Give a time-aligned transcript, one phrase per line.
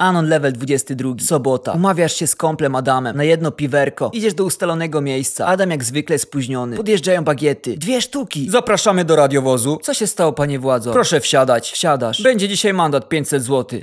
[0.00, 1.14] Anon level 22.
[1.20, 1.72] Sobota.
[1.72, 4.10] Umawiasz się z komplem Adamem na jedno piwerko.
[4.14, 5.46] Idziesz do ustalonego miejsca.
[5.46, 6.76] Adam jak zwykle spóźniony.
[6.76, 7.76] Podjeżdżają bagiety.
[7.76, 8.50] Dwie sztuki.
[8.50, 9.78] Zapraszamy do radiowozu.
[9.82, 10.92] Co się stało, panie władzo?
[10.92, 11.72] Proszę wsiadać.
[11.72, 12.22] Wsiadasz.
[12.22, 13.80] Będzie dzisiaj mandat 500 zł.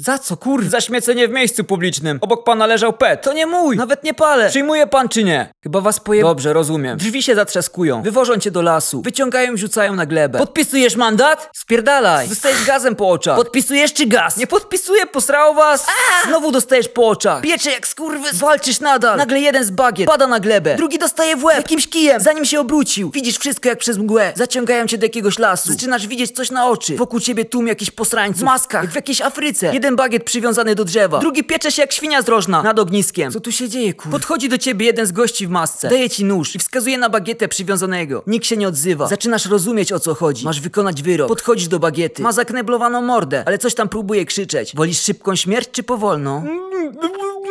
[0.00, 0.70] Za co, kurwa?
[0.70, 2.18] Za śmiecenie w miejscu publicznym.
[2.20, 3.22] Obok pana leżał pet.
[3.22, 3.76] To nie mój!
[3.76, 4.48] Nawet nie palę!
[4.48, 5.52] Przyjmuje pan czy nie?
[5.62, 6.22] Chyba was poje...
[6.22, 6.98] Dobrze, rozumiem.
[6.98, 8.02] Drzwi się zatrzaskują.
[8.02, 9.02] Wywożą cię do lasu.
[9.02, 10.38] Wyciągają i rzucają na glebę.
[10.38, 11.50] Podpisujesz mandat?
[11.56, 12.28] Spierdalaj.
[12.28, 13.36] Dostajesz gazem po oczach.
[13.36, 14.36] Podpisujesz czy gaz?
[14.36, 15.86] Nie podpisuję, posrało was.
[16.26, 17.42] Znowu dostajesz po oczach.
[17.42, 18.28] Piecze jak skurwy.
[18.32, 19.18] Walczysz nadal.
[19.18, 20.76] Nagle jeden z bagiet pada na glebę.
[20.76, 21.56] Drugi dostaje w łeb.
[21.56, 22.20] Jakimś kijem.
[22.20, 23.10] Zanim się obrócił.
[23.10, 24.32] Widzisz wszystko jak przez mgłę.
[24.36, 25.72] Zaciągają cię do jakiegoś lasu.
[25.72, 26.96] Zaczynasz widzieć coś na oczy.
[26.96, 28.40] Wokół ciebie tłum jakichś posrańców.
[28.40, 28.82] W maskach.
[28.82, 29.70] Jak w jakiejś Afryce.
[29.74, 31.18] Jeden bagiet przywiązany do drzewa.
[31.18, 33.32] Drugi piecze się jak świnia zdrożna nad ogniskiem.
[33.32, 34.12] Co tu się dzieje, kur...
[34.12, 35.88] Podchodzi do ciebie jeden z gości w masce.
[35.88, 38.22] Daje ci nóż i wskazuje na bagietę przywiązanego.
[38.26, 39.06] Nikt się nie odzywa.
[39.06, 40.44] Zaczynasz rozumieć o co chodzi.
[40.44, 41.28] Masz wykonać wyrok.
[41.28, 42.22] Podchodzisz do bagiety.
[42.22, 44.72] Ma zakneblowaną mordę, ale coś tam próbuje krzyczeć.
[44.76, 46.44] Wolisz szybką śmierć czy powolną?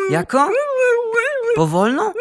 [0.09, 0.47] Jaką?
[1.55, 2.11] Powolną?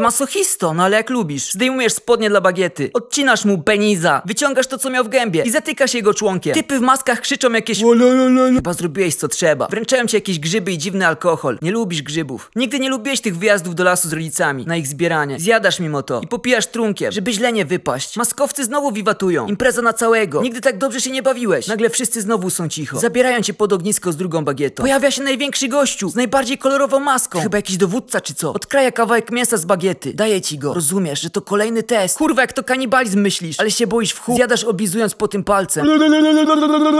[0.00, 1.52] Masochisto, no ale jak lubisz.
[1.52, 5.94] Zdejmujesz spodnie dla bagiety, odcinasz mu peniza, wyciągasz to co miał w gębie i zatykasz
[5.94, 6.54] jego członkiem.
[6.54, 7.80] Typy w maskach krzyczą jakieś
[8.54, 9.66] Chyba zrobiłeś co trzeba.
[9.66, 11.58] Wręczają ci jakieś grzyby i dziwny alkohol.
[11.62, 12.50] Nie lubisz grzybów.
[12.56, 15.40] Nigdy nie lubiłeś tych wyjazdów do lasu z rodzicami, na ich zbieranie.
[15.40, 18.16] Zjadasz mimo to i popijasz trunkiem, żeby źle nie wypaść.
[18.16, 19.46] Maskowcy znowu wiwatują.
[19.46, 20.42] Impreza na całego.
[20.42, 21.66] Nigdy tak dobrze się nie bawiłeś.
[21.66, 23.00] Nagle wszyscy znowu są cicho.
[23.00, 24.82] Zabierają cię pod ognisko z drugą bagietą.
[24.82, 27.40] Pojawia się największy gościu z najbardziej kolorową maską.
[27.40, 28.52] Chyba jakiś dowódca czy co.
[28.52, 30.14] Odkraja kawałek mięsa z bagiety.
[30.14, 30.74] Daje ci go.
[30.74, 32.18] Rozumiesz, że to kolejny test.
[32.18, 33.60] Kurwa, jak to kanibalizm myślisz.
[33.60, 34.36] Ale się boisz w chuj.
[34.36, 35.86] Zjadasz oblizując po tym palcem.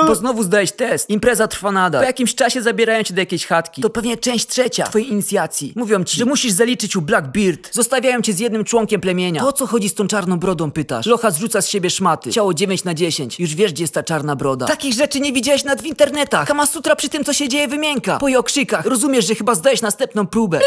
[0.06, 1.11] Bo znowu zdałeś test.
[1.11, 2.00] Impreza trwa nadal.
[2.00, 3.83] Po jakimś czasie zabierają cię do jakiejś chatki.
[3.83, 5.72] To pewnie część trzecia twojej inicjacji.
[5.77, 7.74] Mówią ci, że musisz zaliczyć u Blackbeard.
[7.74, 9.41] Zostawiają cię z jednym członkiem plemienia.
[9.41, 11.06] To o co chodzi z tą czarną brodą pytasz?
[11.06, 12.30] Locha zrzuca z siebie szmaty.
[12.30, 13.41] Ciało 9 na 10.
[13.41, 14.67] Już wiesz, gdzie jest ta czarna broda.
[14.67, 16.48] Takich rzeczy nie widziałeś nad w internetach.
[16.48, 18.19] Kama Sutra przy tym, co się dzieje, wymięka.
[18.19, 18.86] Po jej okrzykach.
[18.86, 20.58] Rozumiesz, że chyba zdajesz następną próbę.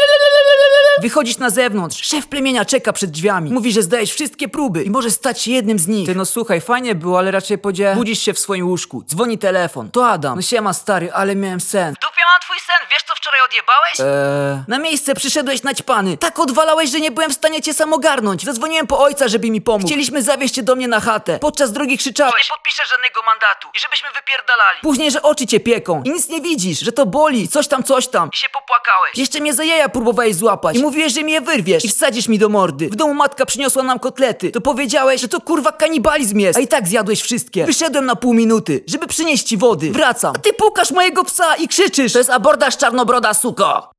[1.02, 2.02] Wychodzisz na zewnątrz.
[2.06, 3.50] Szef plemienia czeka przed drzwiami.
[3.50, 6.06] Mówi, że zdajesz wszystkie próby i możesz stać się jednym z nich.
[6.06, 7.92] Ty no słuchaj, fajnie było, ale raczej podzie...
[7.94, 9.04] Budzisz się w swoim łóżku.
[9.08, 9.90] Dzwoni telefon.
[9.90, 10.36] To Adam.
[10.36, 11.94] No siema stary, ale miałem sen.
[11.94, 14.00] dupie mam twój sen, wiesz co wczoraj odjebałeś?
[14.00, 14.64] Eee...
[14.68, 16.16] Na miejsce przyszedłeś naćpany.
[16.18, 18.44] Tak odwalałeś, że nie byłem w stanie cię sam ogarnąć.
[18.44, 19.86] Zadzwoniłem po ojca, żeby mi pomógł.
[19.86, 21.38] Chcieliśmy zawieźć cię do mnie na chatę.
[21.38, 22.48] Podczas drogi Nie krzyczałeś.
[22.48, 24.78] podpiszę żadnego mandatu i żebyśmy wypierdalali.
[24.82, 28.08] Później, że oczy cię pieką i nic nie widzisz, że to boli, coś tam, coś
[28.08, 28.30] tam.
[28.32, 28.48] I się
[28.86, 29.18] popłakałeś.
[29.18, 32.48] Jeszcze mnie za jaja próbowałeś złapać i mówiłeś, że mnie wyrwiesz i wsadzisz mi do
[32.48, 32.88] mordy.
[32.88, 34.50] W domu matka przyniosła nam kotlety.
[34.50, 37.66] To powiedziałeś, że to kurwa kanibalizm jest, a i tak zjadłeś wszystkie.
[37.66, 39.90] Wyszedłem na pół minuty, żeby przynieść ci wody.
[39.90, 42.12] Wracam, a ty pukasz mojego psa i krzyczysz.
[42.12, 43.95] To jest abordaż czarnobroda, suko.